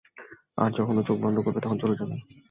[0.57, 2.15] আর যখন ও চোখ বন্ধ করবে, তখন চলে যাবে।